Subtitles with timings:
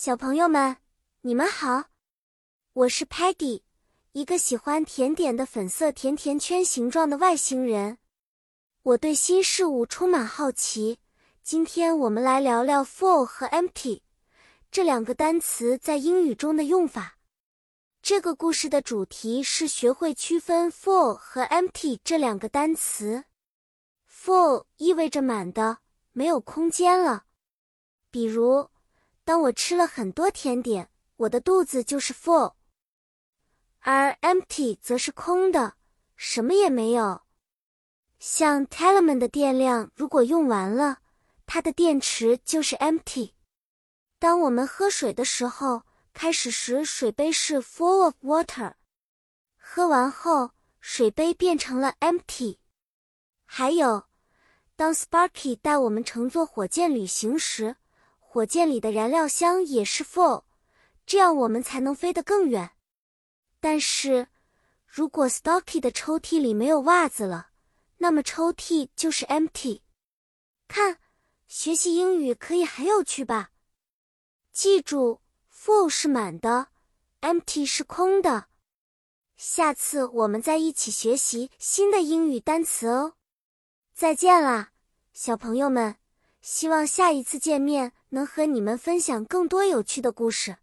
[0.00, 0.76] 小朋友们，
[1.22, 1.86] 你们好，
[2.72, 3.62] 我是 Patty，
[4.12, 7.98] 一个喜欢甜点的粉色甜甜圈形状的外星人。
[8.84, 11.00] 我对新事物充满好奇。
[11.42, 14.02] 今天我们来聊聊 full 和 empty
[14.70, 17.18] 这两个单词在英语中的用法。
[18.00, 23.24] 这个故事的主题是学会区分 full 和 empty 这两个单词。
[24.08, 25.78] full 意味着满的，
[26.12, 27.24] 没有空间了。
[28.12, 28.70] 比如。
[29.28, 32.54] 当我吃了很多甜点，我的肚子就是 full，
[33.80, 35.74] 而 empty 则是空的，
[36.16, 37.20] 什么也没有。
[38.18, 41.00] 像 Telemann 的电量如果用完了，
[41.44, 43.34] 它的电池就是 empty。
[44.18, 45.82] 当我们喝水的时候，
[46.14, 48.76] 开始时水杯是 full of water，
[49.58, 52.56] 喝完后水杯变成了 empty。
[53.44, 54.04] 还有，
[54.74, 57.76] 当 Sparky 带我们乘坐火箭旅行时。
[58.38, 60.44] 火箭里的燃料箱也是 full，
[61.04, 62.70] 这样我们才能飞得更远。
[63.58, 64.28] 但是，
[64.86, 67.48] 如果 Stocky 的抽屉里没有袜子了，
[67.96, 69.80] 那么抽屉就是 empty。
[70.68, 71.00] 看，
[71.48, 73.50] 学习英语可以很有趣吧？
[74.52, 75.20] 记住
[75.52, 76.68] ，full 是满的
[77.22, 78.46] ，empty 是空的。
[79.36, 83.14] 下次我们再一起学习新的英语单词哦。
[83.92, 84.70] 再见啦，
[85.12, 85.96] 小朋友们！
[86.40, 90.56] 希望下一次见面能和你们分享更多有趣的故事。